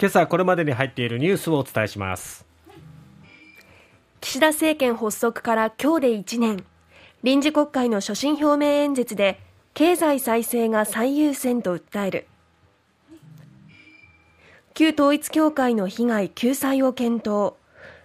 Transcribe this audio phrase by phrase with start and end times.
[0.00, 2.46] 今朝これまでに入っているニュースをお伝えします。
[4.20, 6.64] 岸田政権発足から今日で1年。
[7.24, 9.40] 臨時国会の所信表明演説で
[9.74, 12.26] 経済再生が最優先と訴える。
[14.74, 17.54] 旧統一教会の被害救済を検討。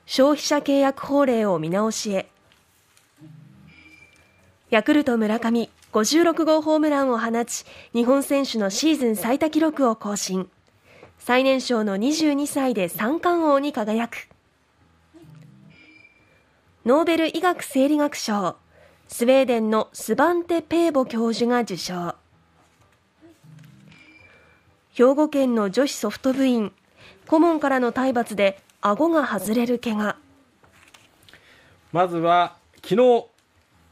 [0.08, 2.28] 消費者契約法令を見直しへ。
[4.72, 10.50] ヤクルト村上56号ホームランを放ち日本選手のシーズン最多記録を更新。
[11.20, 14.28] 最年少の22歳で三冠王に輝く。
[16.86, 18.58] ノーベル医学生理学賞。
[19.08, 22.16] スウェーデンのスバンテ・ペーボ教授が受賞。
[24.94, 26.74] 兵庫県の女子ソフト部員。
[27.28, 30.18] 顧問からの体罰で顎が外れる怪我。
[31.94, 33.28] まずは昨日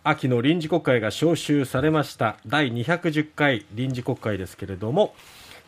[0.03, 2.37] 秋の臨時国会が召集されました。
[2.45, 5.13] 第210回臨時国会ですけれども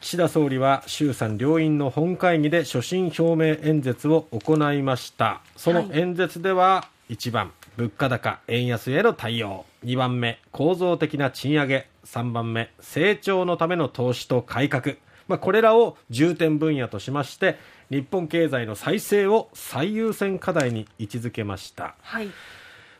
[0.04, 5.42] 岸田総理は衆参両院の本会議で所信表明演説を行いました。
[5.56, 9.64] その演説では1番、物価高円安への対応。
[9.86, 11.88] 2番目構造的な賃上げ。
[12.06, 14.96] 3番目成長のための投資と改革。
[15.30, 17.58] まあ、これらを重点分野としまして
[17.90, 22.30] 日本経済の再生を最優先課題に位置づけました、はい、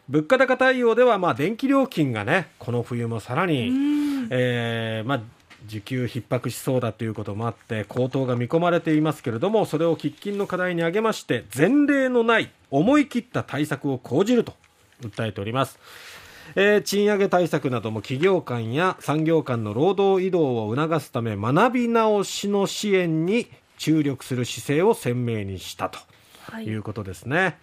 [0.08, 3.74] 物価高対応ではまあ電気料金がねこの冬もさらに、
[4.30, 5.22] えーまあ、
[5.68, 14.54] 需給逼迫しそうだということもあって高騰が見込まれていますけれどもそれを喫緊の課題に挙げまして前例のない思い切った対策を講じると
[15.02, 15.80] 訴えております。
[16.56, 23.48] えー、賃上げ対策なども企業間や産業間の労働移動を促すため学び直しの支援に
[23.78, 27.38] 注力する姿勢を鮮明にしたということですね。
[27.38, 27.56] はい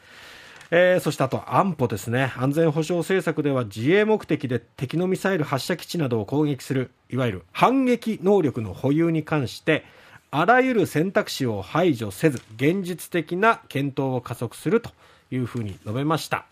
[0.73, 2.33] えー、そしてあと安保ですね。
[2.37, 9.85] 安全保障政策では自衛目的で敵のミサイル発射基地などを攻撃するいわゆる反撃能力の保有に関して
[10.31, 14.91] あらゆる選択肢を排除せず現実的な検討を加速すると
[15.33, 16.45] いうふうに述べました。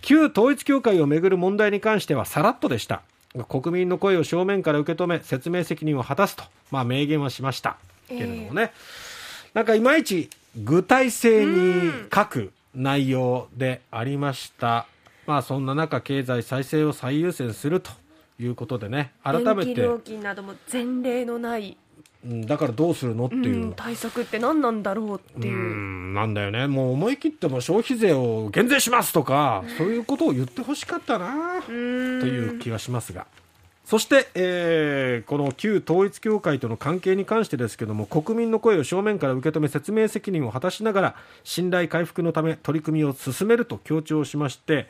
[0.00, 3.02] 旧統一教会をめぐる問題に関してはさらっとでした。
[3.48, 7.76] 国民の声を正面から受け止め説明責任を果たすと、まあ、明言はしました。
[8.08, 8.70] けれどもね、えー、
[9.52, 14.86] なんかいまいち具体性に書く内容でありました。
[15.26, 17.90] まあそんな中経済再生を最優先すると
[18.38, 19.12] いうことでね。
[19.24, 19.74] 改めて。
[19.74, 21.76] 料金なども前例のない。
[22.24, 26.10] だからどうするのっていう、うん、対策って何なんだろうっていう。
[26.10, 26.66] うなんだよね。
[26.66, 33.26] もう思い切っても消費税を減税しますとか、そういうことを言ってほしかったなという気がしますが。
[33.86, 44.88] そして、えー、この旧統一教会との関係に関してですけれども国民の声を正面から受け止め説明責任を果たしながら信頼回復のため取り組みを進めると強調しまして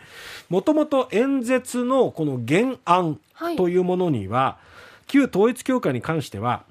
[0.49, 3.21] もともと演説のこの原案
[3.59, 4.59] というものには、は
[5.03, 6.65] い、旧統一教会に関しては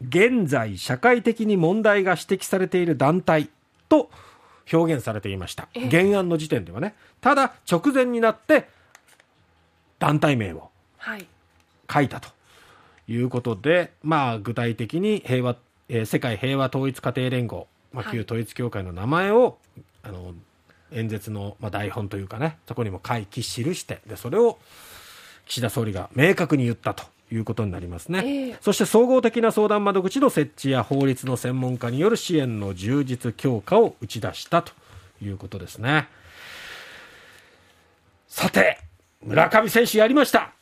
[0.00, 3.50] 現在社会的に問題が指摘されている団体
[3.90, 4.10] と
[4.72, 5.68] 表現されていました。
[5.90, 6.94] 原案の時点ではね。
[7.20, 8.68] ただ直前になって
[10.00, 11.26] 団体名を、はい
[11.92, 12.28] 書いたと
[13.08, 15.56] いうことで、まあ、具体的に平和、
[15.88, 20.34] えー、世界平和統一家庭連合、まあ、旧統一教会の名前を、はい、あの
[20.92, 24.58] 演説の、まあ、台本というかねそこにも書き記してでそれを
[25.46, 34.72] 岸田総理が明確に言ったということになりますね、えー、そして総合的な相談窓口の設置や法律の専門家による支援の充実強化を打ち出したと
[35.22, 36.08] いうことですね。
[38.28, 38.78] さて
[39.22, 40.52] 村上選手やりました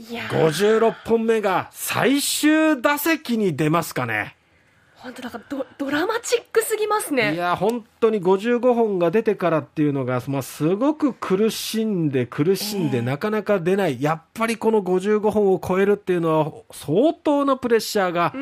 [0.00, 4.36] 56本目が最終打席に出ますかね。
[5.04, 7.34] 本当だからドドラマチックすぎますね。
[7.34, 18.32] いや本当に55本が出てからっていうのが、まあ、すごく苦しんで苦しんで、なかなか出ない、やっぱりこの55本を超えるっていうのは相当なプレッシャーが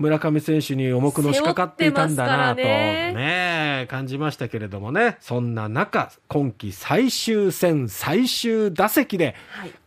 [0.00, 2.56] 村上選手に重くのしかかっていたんだなと。
[2.56, 5.18] ね、ね、感じましたけれどもね。
[5.20, 9.34] そんな中今季最終戦最終打席で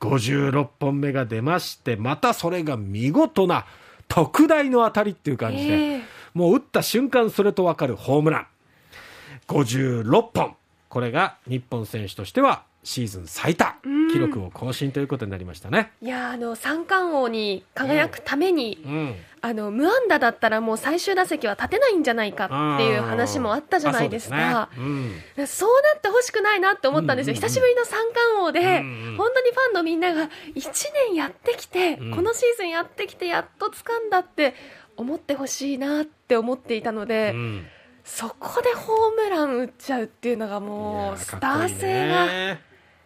[0.01, 3.65] 56本目が出ましてまたそれが見事な
[4.07, 6.01] 特大の当たりっていう感じで、えー、
[6.35, 8.47] もう打った瞬間それと分かるホームラン。
[9.47, 10.55] 56本。
[10.89, 13.75] これが日本選手としてはシーズン最多
[14.11, 15.91] 記録を更新ということになりましたね。
[16.01, 18.93] いやあの三冠王に輝くために、うん。
[18.93, 24.69] うん、あの無安打だったらもう最終打席は立てないんじゃないかっていう話もあったじゃないですか。
[24.75, 25.11] そう、ね。
[25.37, 27.35] うん、そうなってほしくないなって思ったんですよ。
[27.35, 30.29] 久しぶりの三冠王で、本当にファンのみんなが1
[31.09, 34.55] 年やってきて、このシーズンやってきてやっと掴んだって
[34.97, 37.33] 思ってほしいなって思っていたので。
[38.03, 42.27] そこでホームラン打っちゃうっていうのがもうスター性が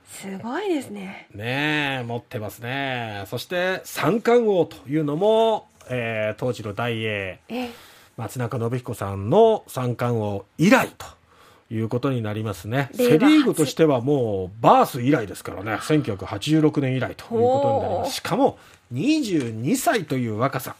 [0.07, 1.27] すごいですね。
[1.33, 3.23] ね持ってますね。
[3.27, 7.39] そして三冠王というのも、えー、当時の大英。
[8.17, 11.05] 松中信彦さんの三冠王以来と
[11.69, 12.89] いうことになりますね。
[12.93, 18.15] セ・リーグとしてはもうバース以来ですからね、1986年以来ということになります。
[18.15, 18.57] しかも
[18.93, 20.75] 22歳という若さ。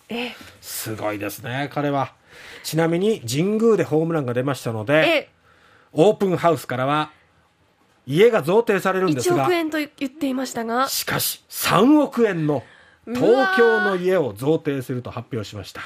[0.62, 2.14] すごいですね、彼は。
[2.64, 5.30] ちなみに神宮でホームランが出ましたので、
[5.94, 7.12] オープンハウスからは
[8.08, 10.88] 家が贈呈されるんですが1億円と言っていましたが。
[10.88, 12.64] しかし3億円の
[13.06, 15.82] 東京の家を贈呈すると発表しました。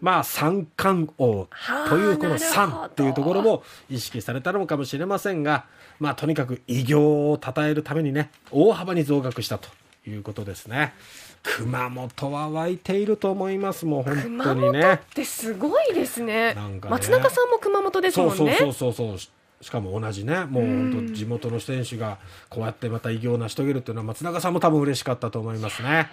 [0.00, 1.48] まあ三冠王
[1.88, 5.64] というこの3というところも意識されたのかもしれませんが
[5.98, 9.68] まあとにかく偉業を称えるためにね大幅に増額したと
[10.06, 10.92] いうことですね。
[11.42, 14.94] 熊本は湧いていると思いますもう本当にね。
[14.94, 18.34] ってすごいですね、ね、松中さんも熊本ですもんね。
[18.36, 22.18] そうそうそうそうしかも同じねもう本当地元の選手が
[22.48, 26.08] こうやってまた偉業を成し遂げるというのは松中さんも多分嬉しかったと思いますね、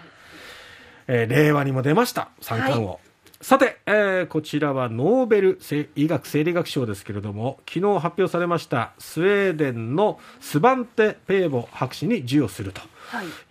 [1.08, 2.98] えー、令和にも出ました三冠王、はい。
[3.42, 5.60] さて、えー、こちらはノーベル
[5.96, 12.82] 医学生理学賞ですけれども昨日発表されましたスウェーデンのスバンテ・ペーボ博士に授与すると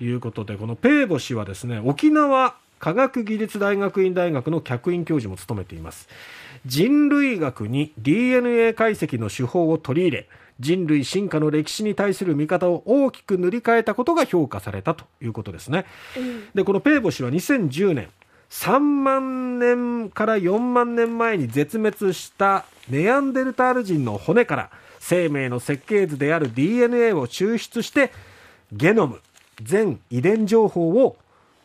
[0.02, 0.10] い。
[0.10, 6.06] うことで、はい、このペーボ氏はですね沖縄科学技術大学院大学の客員教授も務めています。
[6.66, 10.28] 人類学に DNA 解析の手法を取り入れ
[10.60, 15.86] 人類進化の歴史に対する見方を大きく塗り替えたことが評価されたということですね、
[16.16, 18.08] うん、でこのペーボ氏は2010年
[18.50, 24.70] 3万年から4万年前に絶滅したネアンデルタール人の骨から
[25.00, 28.12] 生命の設計図である DNA を抽出して
[28.72, 29.20] ゲノム
[29.62, 31.16] 全遺伝情報を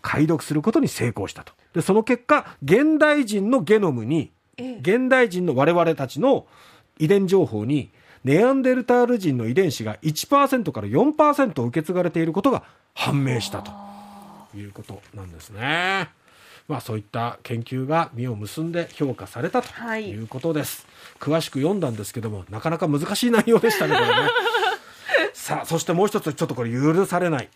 [0.02, 1.54] 解読することに成功したと。
[1.74, 6.48] でその結果現代人のゲノムに現代人の我々たちの
[6.98, 7.92] 遺伝情報に
[8.24, 12.64] ネアンデルタール人の遺伝子が1%から4%受け継がれていることが
[12.94, 13.72] 判明したと。
[14.56, 16.10] いうことなんですね。
[16.68, 19.70] まあ、そういった研究が実を結んで評価されたと。
[19.98, 20.16] い。
[20.16, 20.86] うことです、
[21.20, 24.14] はい、詳しく読んだんですけどもなかなか難しい内容でしたねこれね。
[25.34, 27.50] さあそしてもう一つちょっとこれ許されない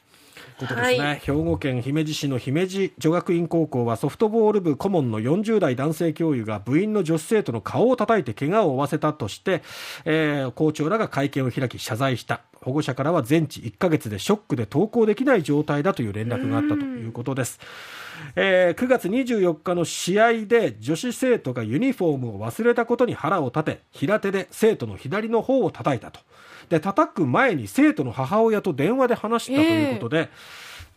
[0.56, 9.64] ことですね、はい、兵庫県姫路市の姫路女学院高校はソフトボール部顧問の40代男性教諭が部員の女子生徒の顔を叩いて怪我を負わせたとして、
[10.06, 17.60] えー、校長らが会見を開き謝罪した保護者からは全治1ヶ月でショックで登校できない状態だという連絡があったということです。
[18.36, 26.20] えー、9月24日の試合で女子生徒がユニフォームを忘れたことに腹を立て平手で生徒の左の方を叩いたと。
[26.70, 30.28] で叩く前に生徒の母親と電話で話したということで、えー、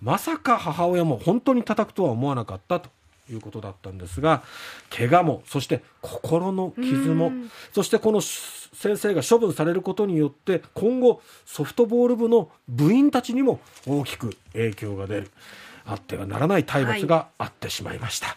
[0.01, 2.91] まさか母親も本当に叩くとは思わなかったと
[3.31, 4.43] いうことだったんですが
[4.91, 7.33] 怪我もそして心の傷も
[7.73, 15.31] そしてこの先生が処分されることによって今後ソフトボール部の部員たちにも大きく影響が出る。
[15.89, 18.27] あってはならない体罰があってしまいました。
[18.27, 18.37] はい